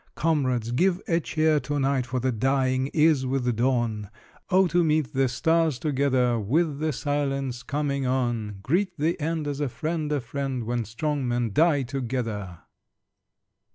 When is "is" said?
2.87-3.23